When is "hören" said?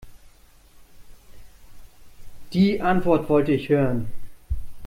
3.69-4.09